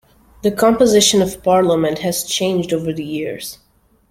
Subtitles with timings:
[0.41, 3.59] The composition of Parliament has changed over the years.